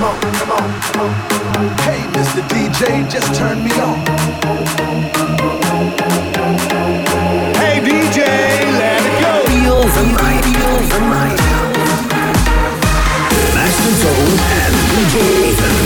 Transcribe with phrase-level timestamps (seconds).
[0.00, 1.12] come on, come on, come on.
[1.84, 2.40] Hey, Mr.
[2.48, 3.98] DJ, just turn me on.
[7.60, 8.24] Hey, DJ,
[8.80, 9.32] let it go.
[9.52, 11.40] Feel the night, feel the night.
[13.54, 15.76] Master Tone and DJ Raven.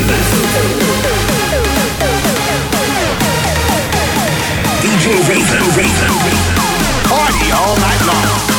[4.83, 6.15] DJ Raven, Raven.
[7.11, 8.54] Party all night long.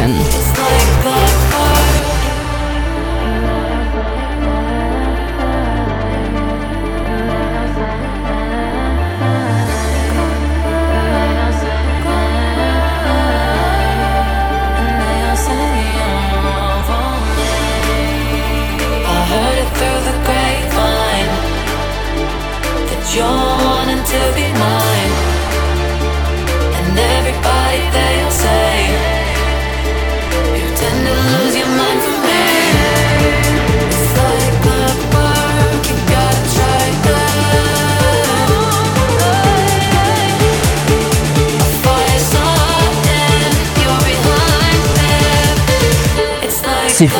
[0.00, 0.49] C'est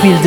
[0.01, 0.19] Feel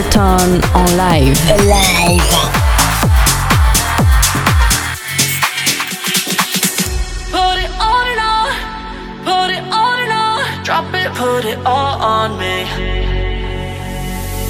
[0.00, 0.64] Night.
[0.74, 1.56] En live.
[1.66, 2.60] Live.
[11.20, 12.64] Put it all on me.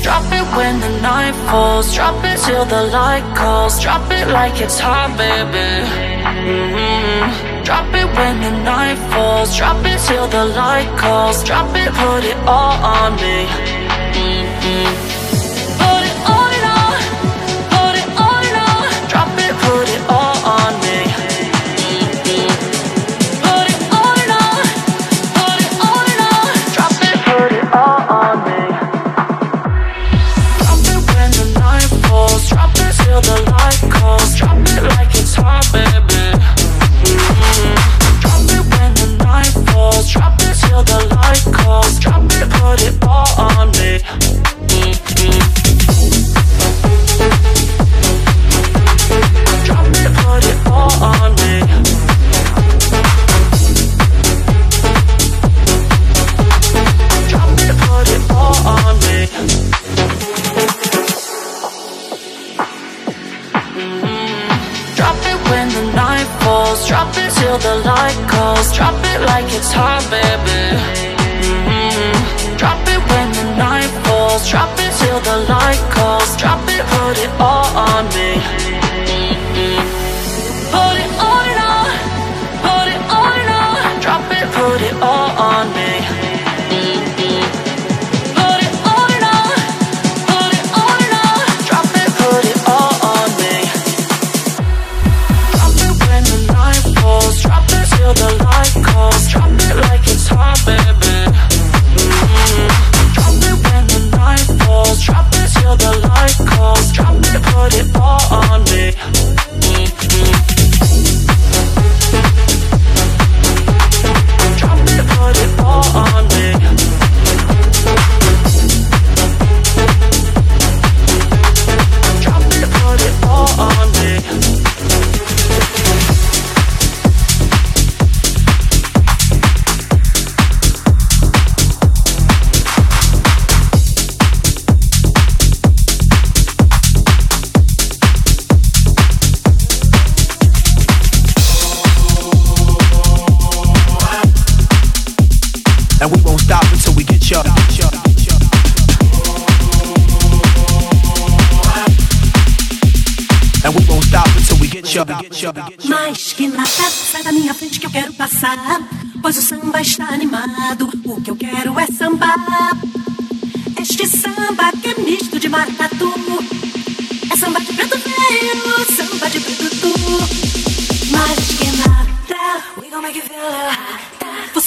[0.02, 1.92] Drop it when the night falls.
[1.92, 3.80] Drop it till the light calls.
[3.82, 5.84] Drop it like it's hot, baby.
[6.22, 7.64] Mm-hmm.
[7.64, 9.56] Drop it when the night falls.
[9.56, 11.42] Drop it till the light calls.
[11.42, 13.79] Drop it, put it all on me.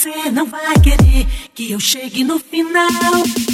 [0.04, 3.53] Você não vai querer que eu chegue no final.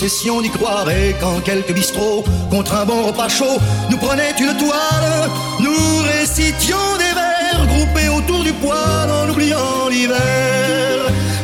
[0.00, 3.58] possession d'y croire et quand quelques bistrots, contre un bon repas chaud,
[3.90, 5.28] nous prenaient une toile,
[5.60, 10.16] nous récitions des vers groupés autour du poêle en oubliant l'hiver.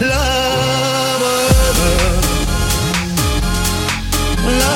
[0.00, 0.24] La
[1.22, 1.84] veuve,
[4.58, 4.75] la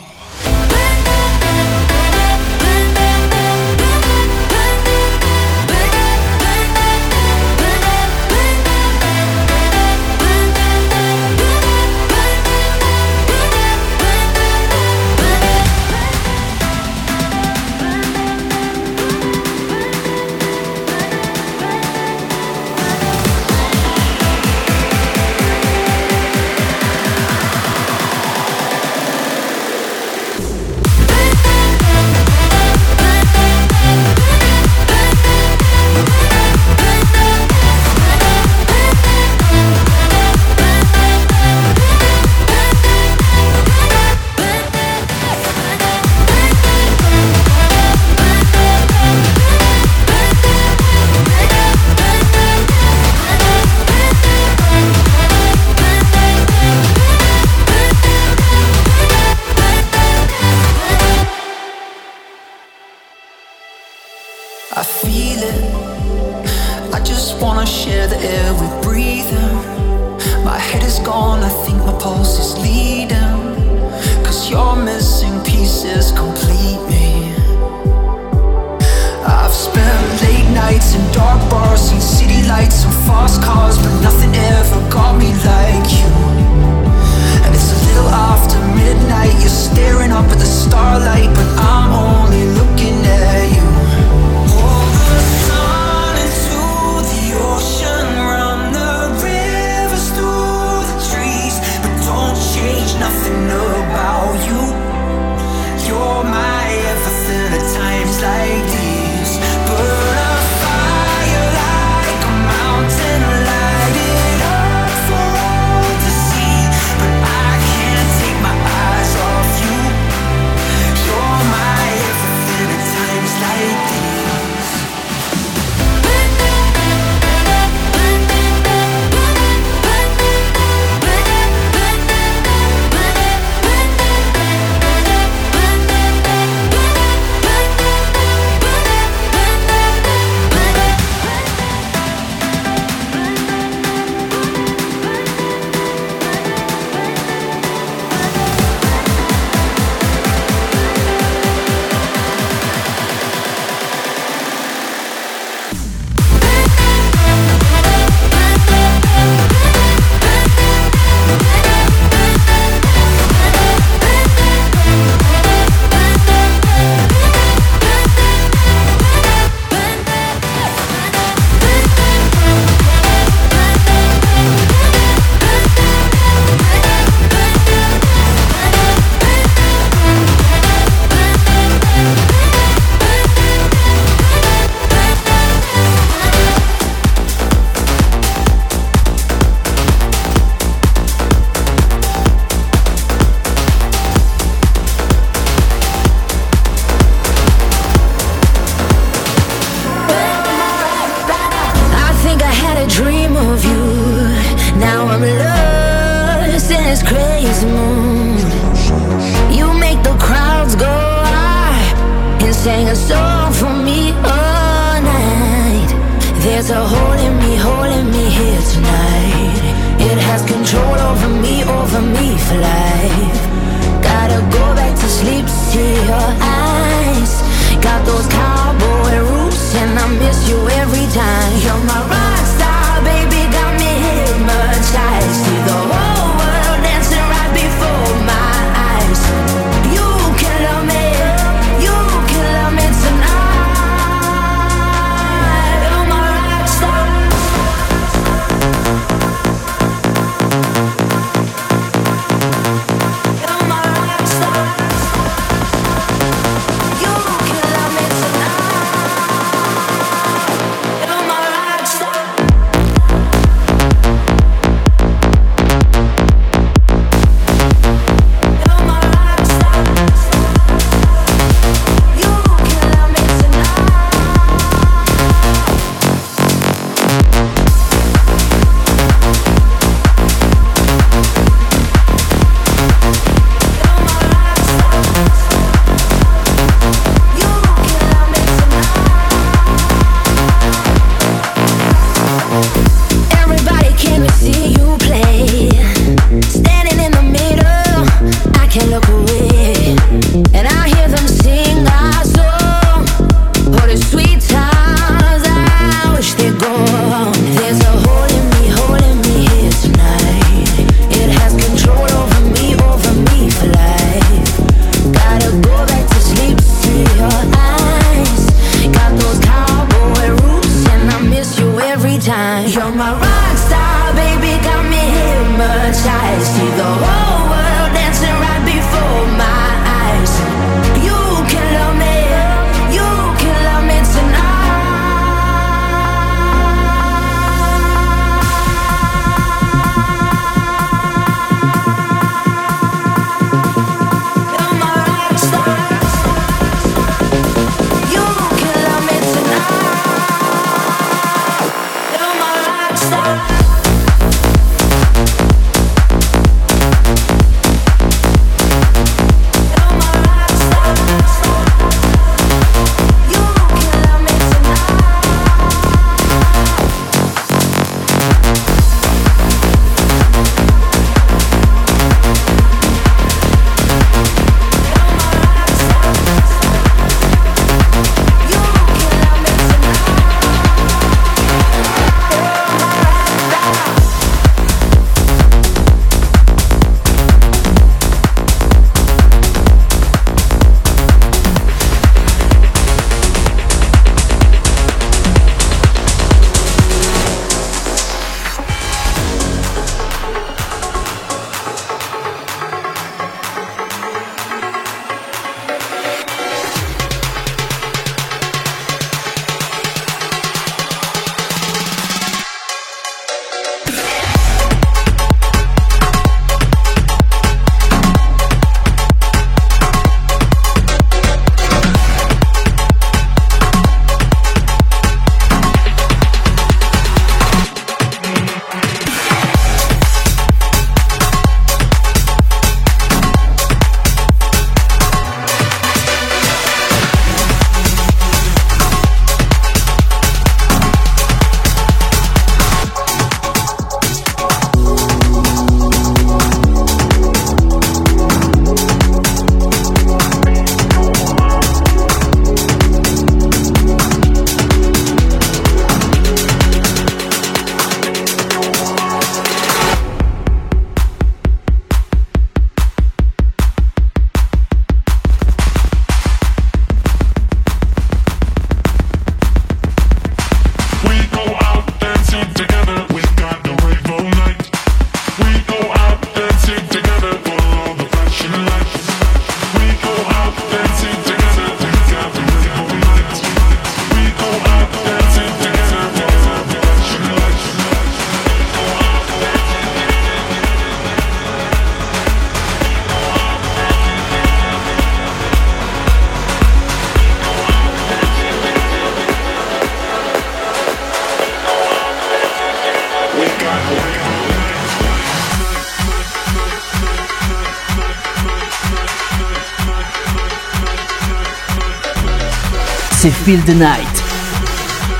[513.31, 514.23] c'est Feel the Night.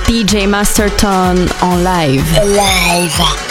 [0.08, 2.40] DJ Masterton en live.
[2.44, 3.51] Live.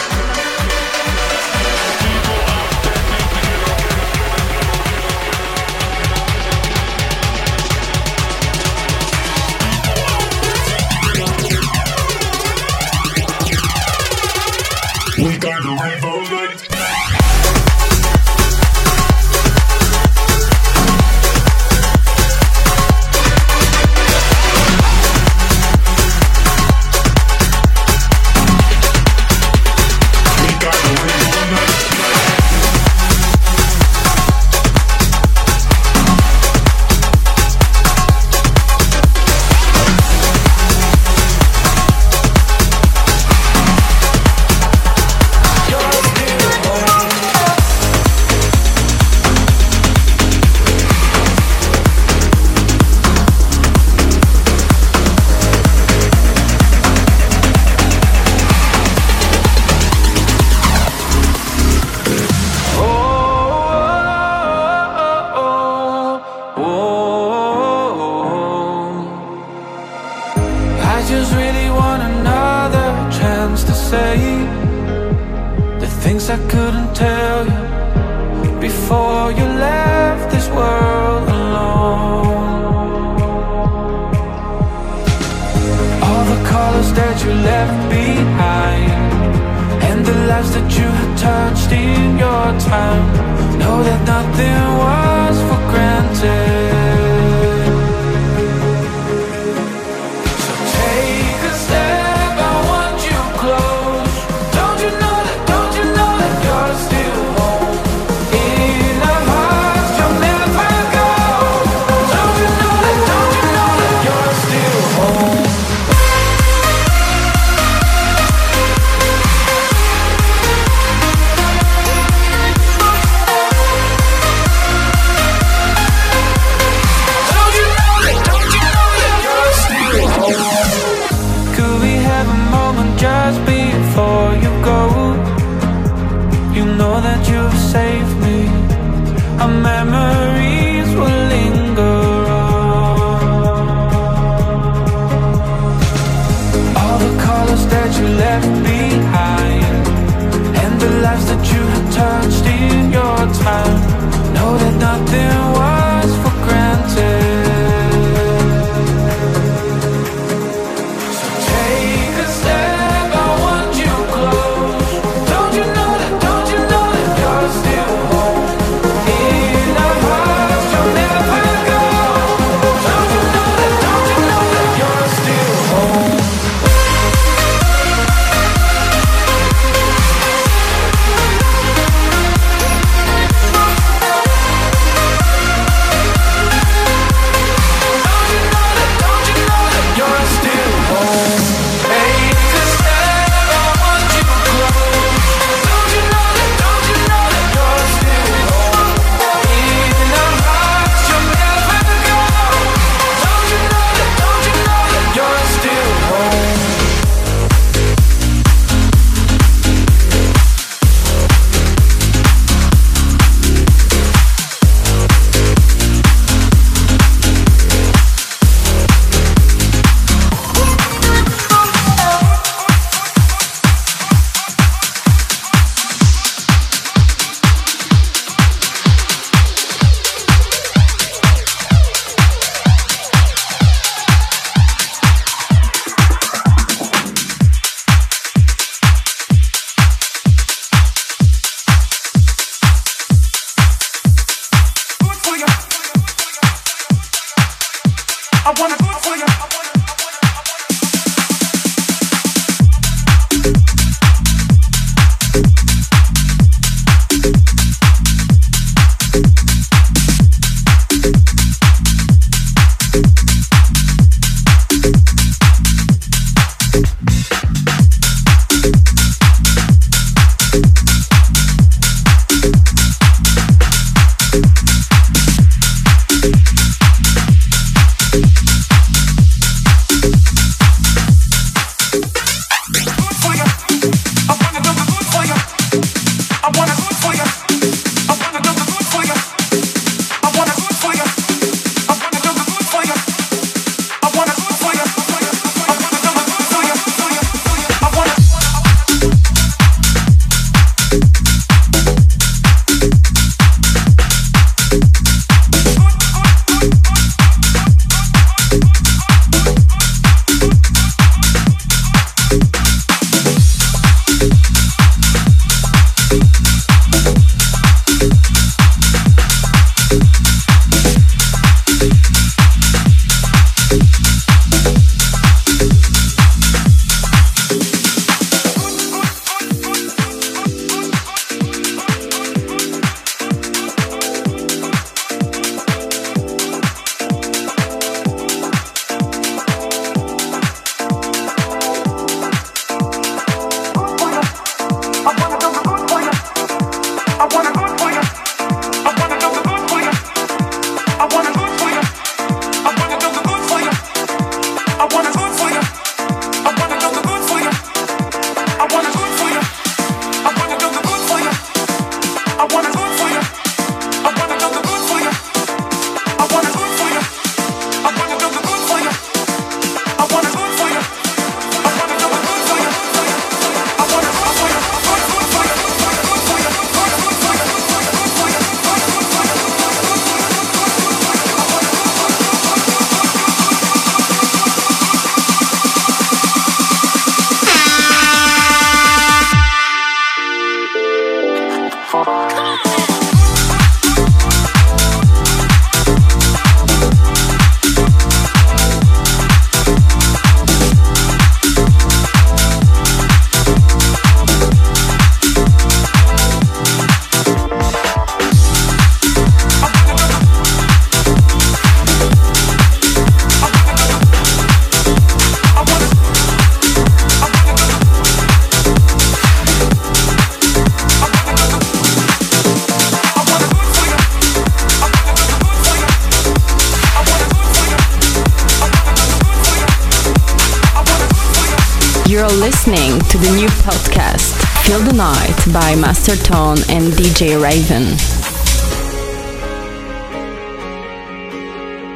[435.53, 437.83] by Master Tone and DJ Raven.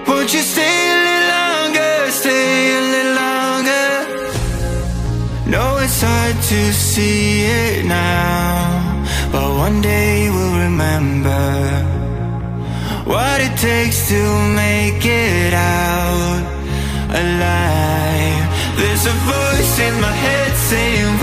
[0.07, 2.11] Would you stay a little longer?
[2.11, 3.87] Stay a little longer.
[5.47, 11.45] No, it's hard to see it now, but one day we'll remember
[13.05, 14.21] what it takes to
[14.55, 16.41] make it out
[17.09, 18.45] alive.
[18.79, 21.14] There's a voice in my head saying.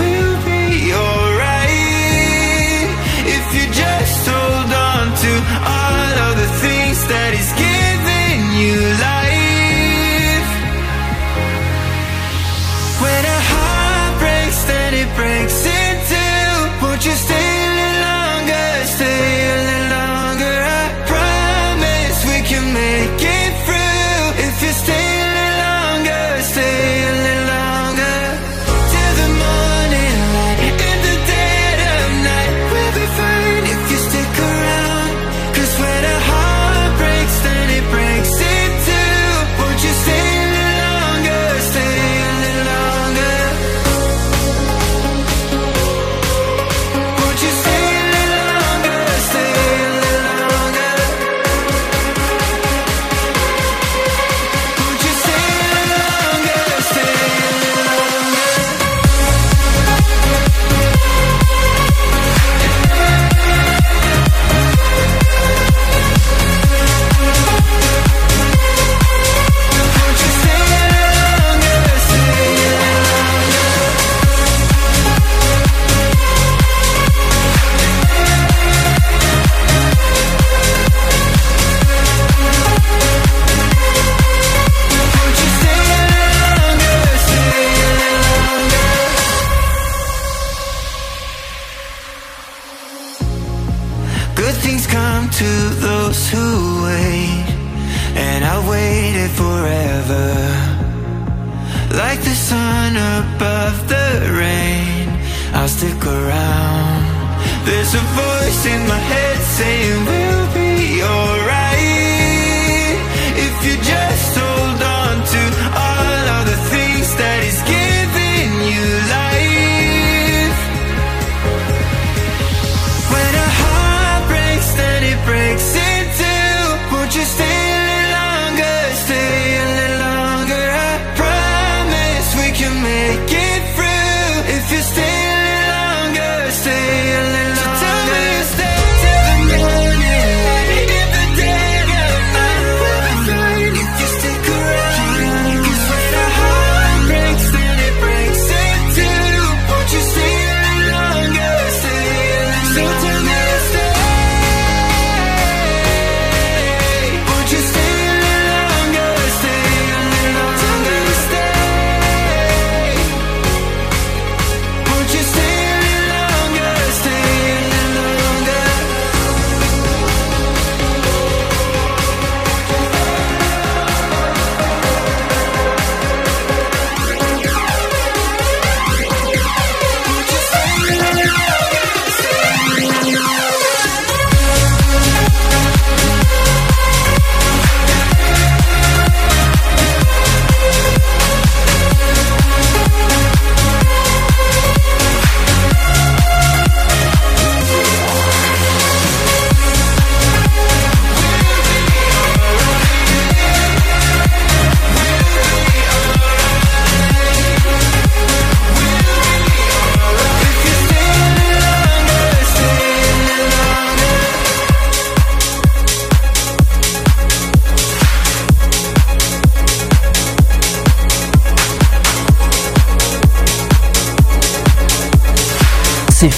[132.83, 133.42] make it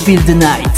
[0.05, 0.74] Feel the Night.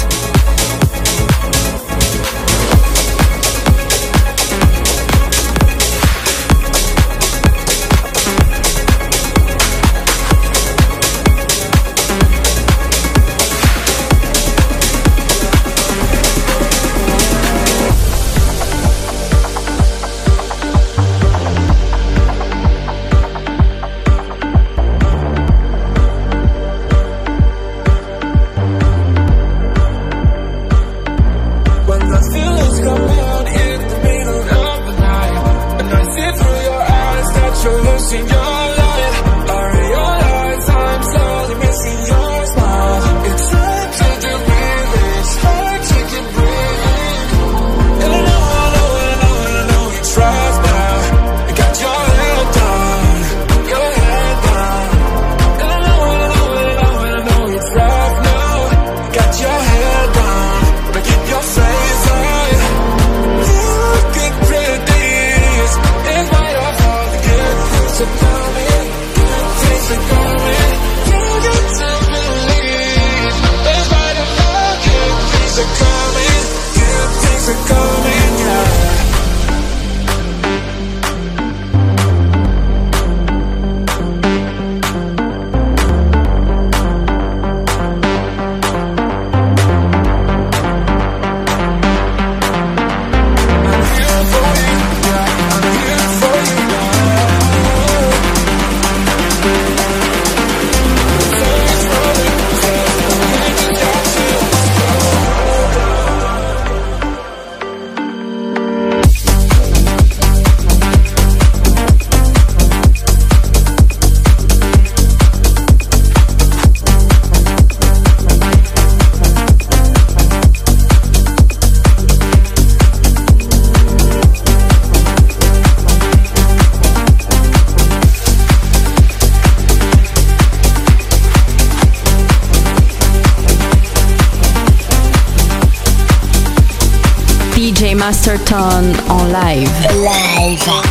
[138.38, 139.71] Masterton en.
[139.96, 140.87] Live.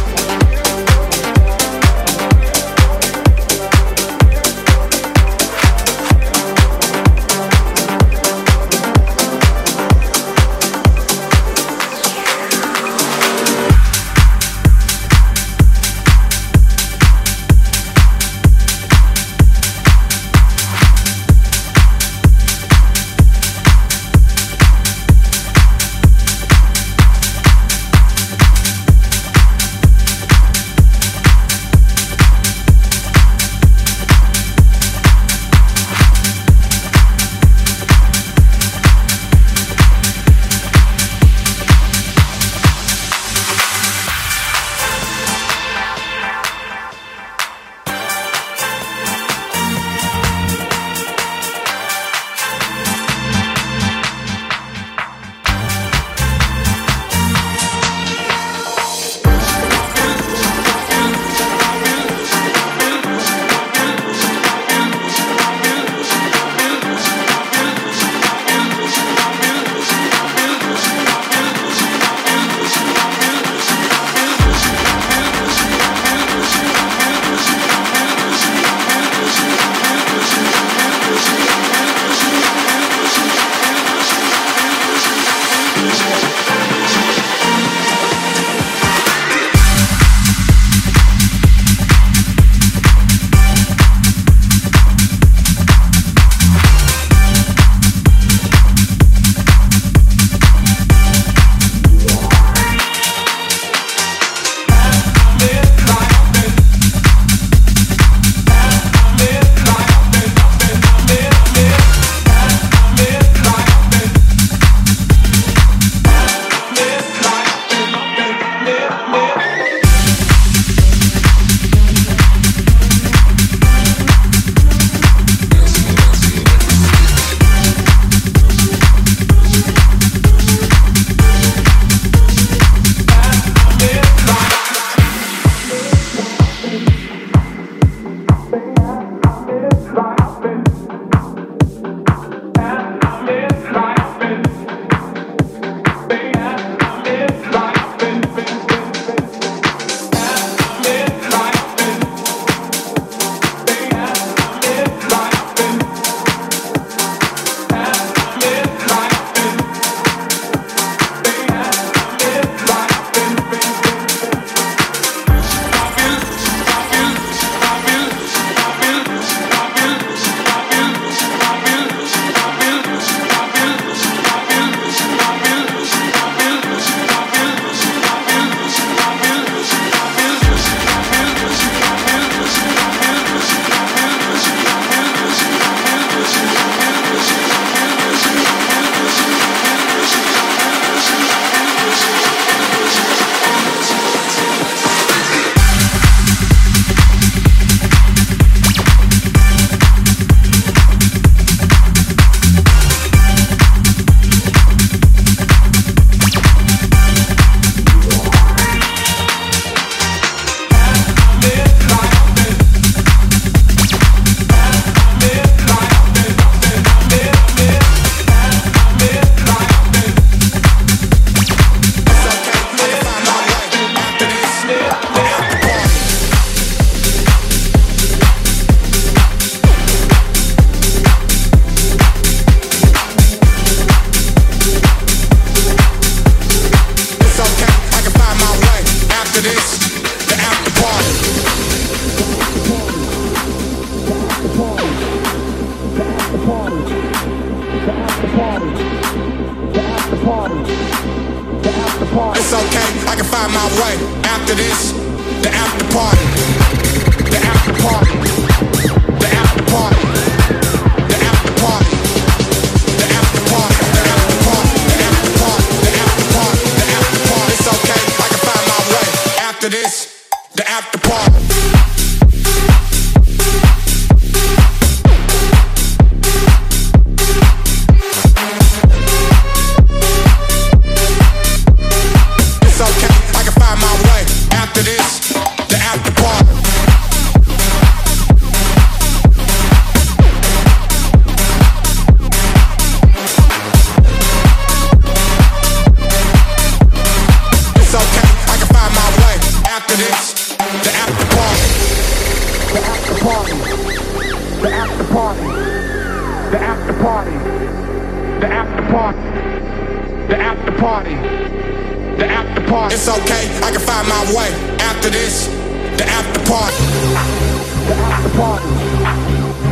[318.37, 318.67] party,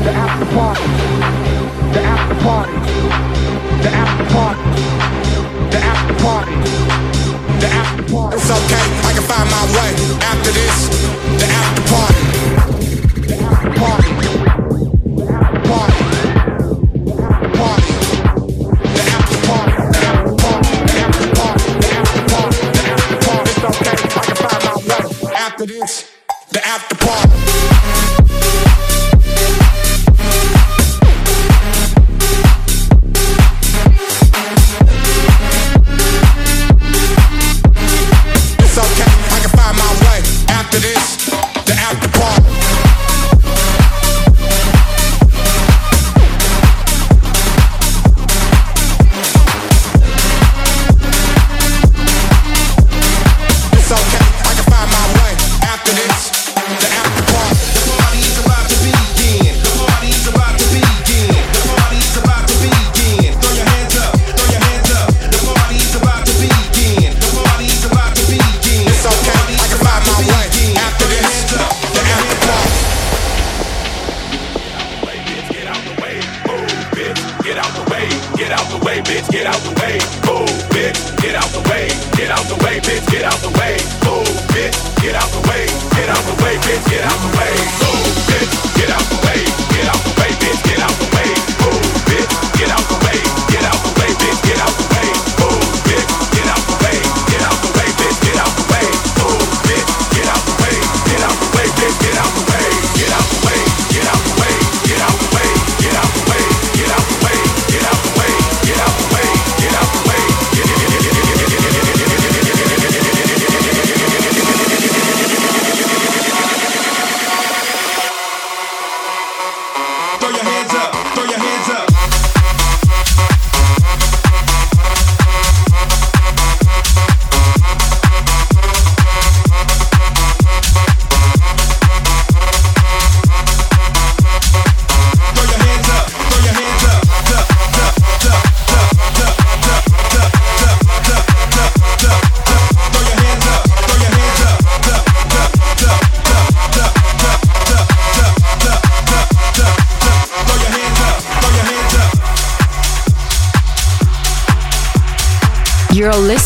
[0.04, 0.82] the after party,
[1.92, 2.72] the after party,
[3.82, 4.70] the after party,
[5.70, 6.52] the after party,
[7.60, 8.36] the after party.
[8.36, 9.90] It's okay, I can find my way
[10.24, 11.03] after this.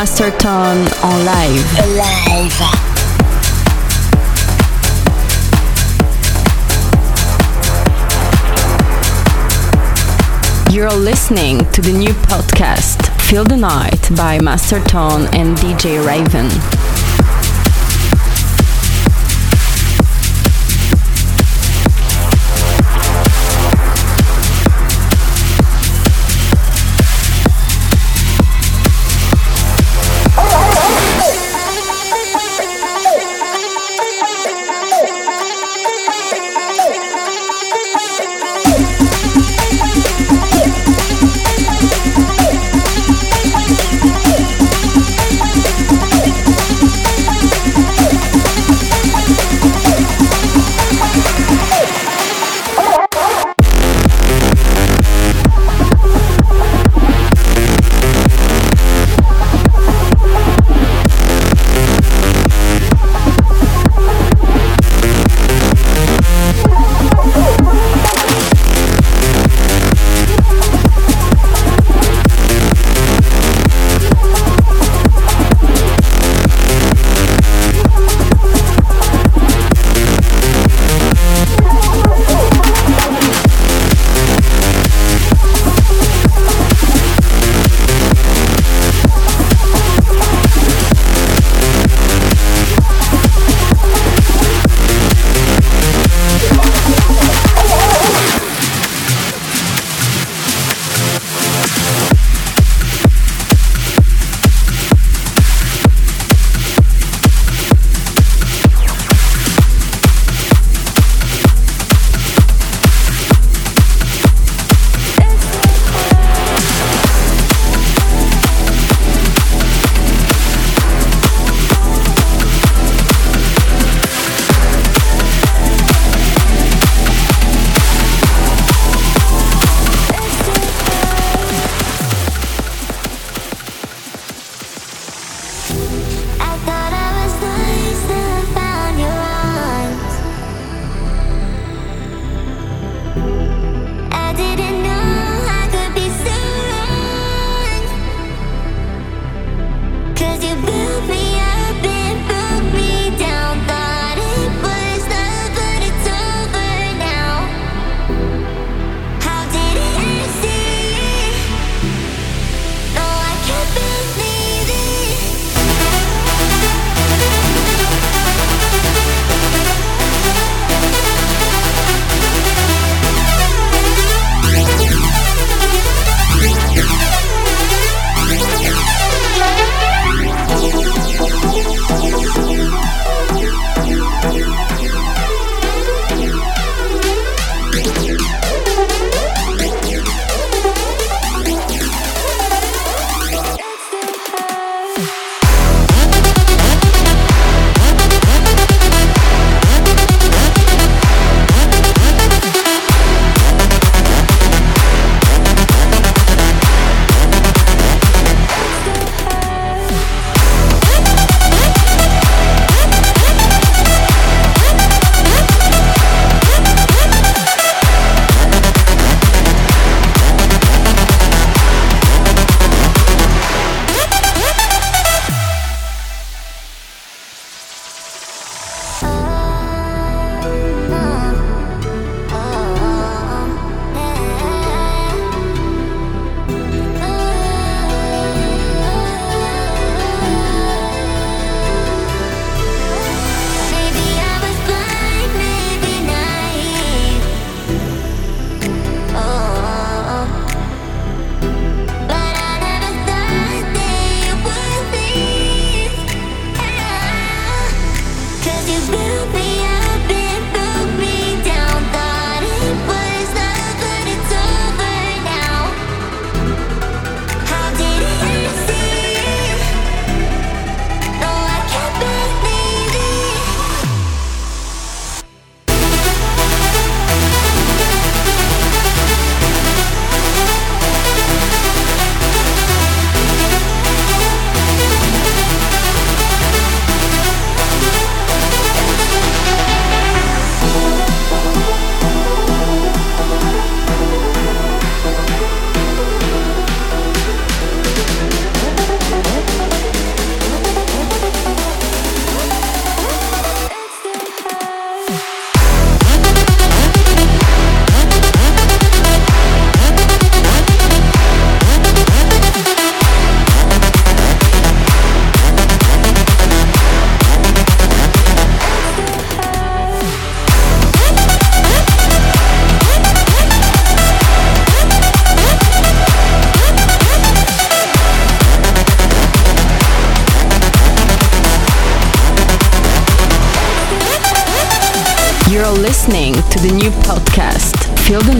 [0.00, 1.78] Masterton en live.
[1.82, 2.64] Alive.
[10.70, 16.48] You're listening to the new podcast Feel the Night by Masterton and DJ Raven.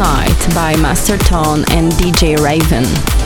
[0.00, 3.19] Night by Master Tone and DJ Raven.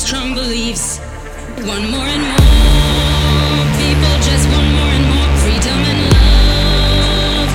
[0.00, 0.98] strong beliefs.
[1.60, 7.50] One more and more people just want more and more freedom and love.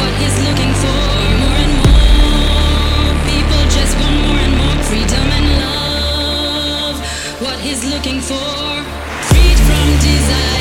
[0.00, 1.02] What he's looking for,
[1.44, 6.96] more and more people just want more and more freedom and love.
[7.44, 8.48] What he's looking for,
[9.28, 10.59] freed from desire.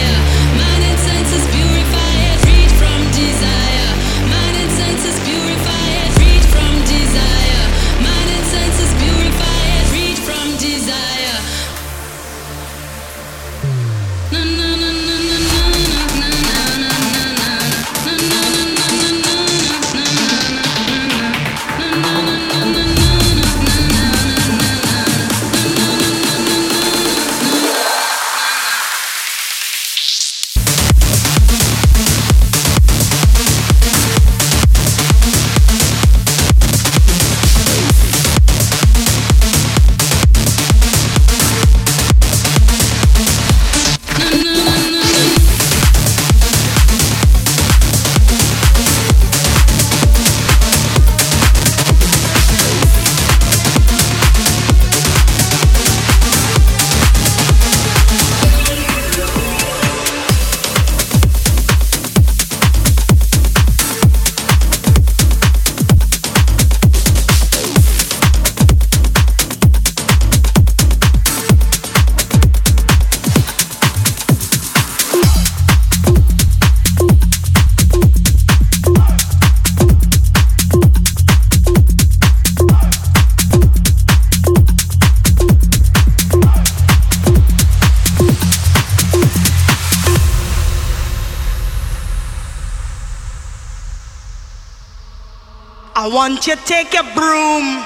[96.29, 97.81] Once you take your broom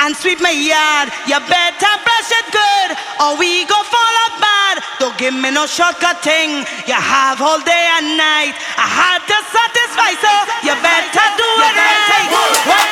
[0.00, 4.80] and sweep my yard, you better brush it good or we go fall apart.
[4.98, 6.64] Don't give me no shortcut thing.
[6.88, 8.56] You have all day and night.
[8.80, 10.32] I had to satisfy, so
[10.64, 12.91] you better do it right.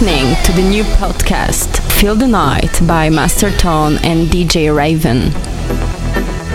[0.00, 5.24] Listening to the new podcast Feel the Night by Master Tone and DJ Raven.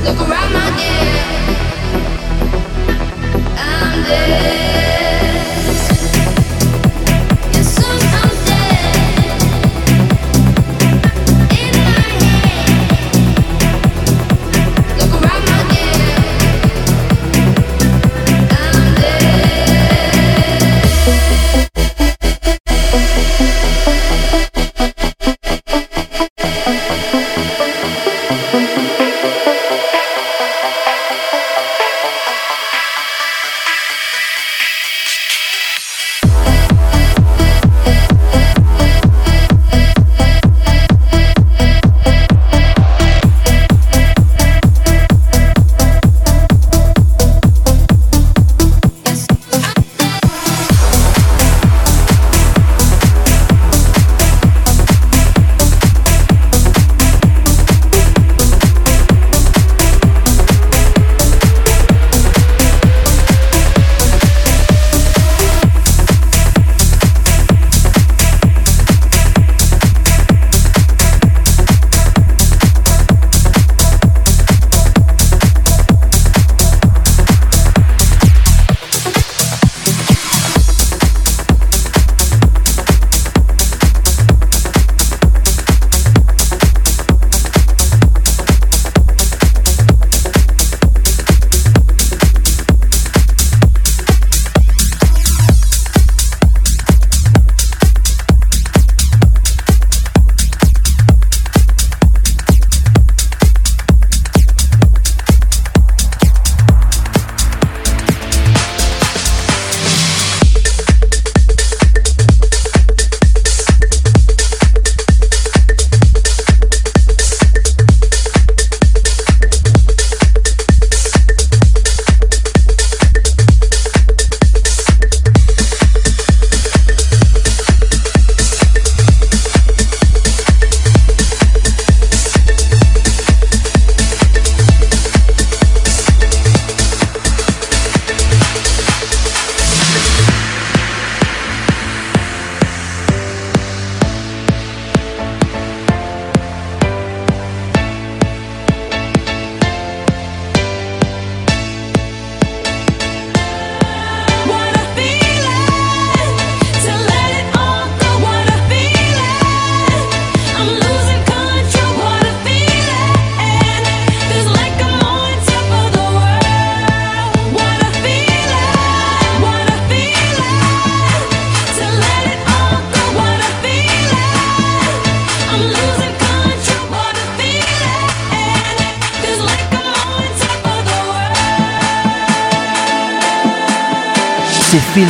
[0.04, 0.72] Look around my
[3.56, 4.55] I'm dead.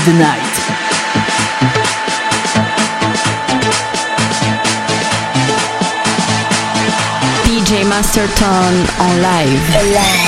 [0.06, 0.56] The Night.
[7.44, 9.94] DJ Master Tone en live.
[9.94, 10.25] Live.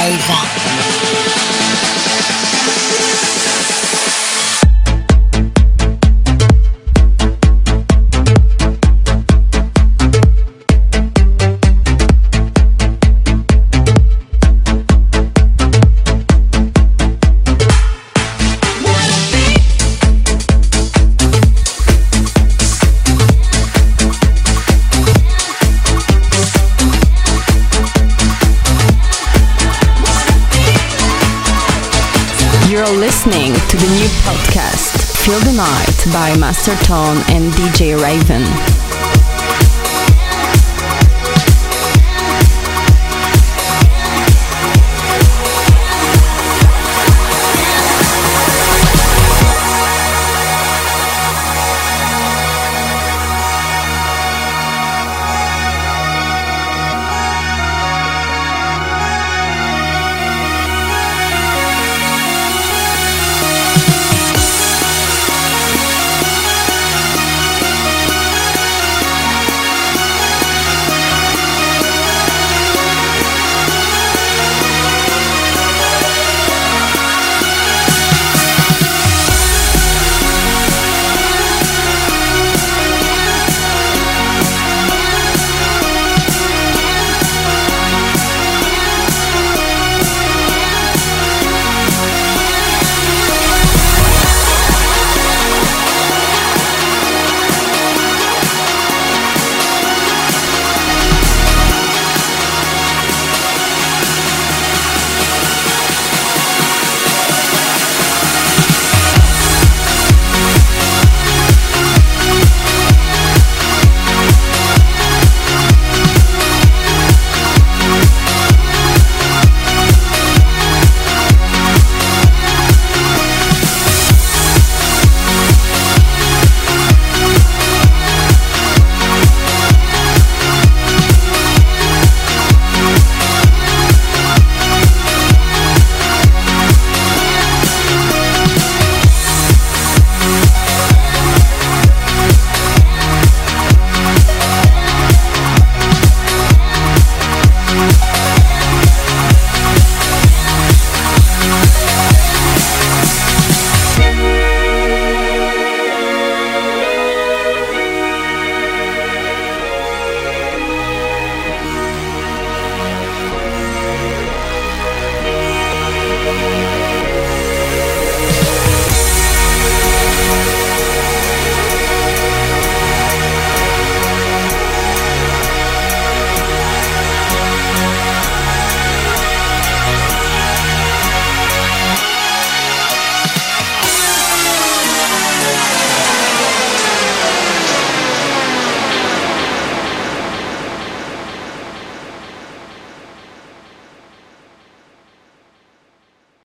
[36.39, 38.66] Master Tone and DJ Raven.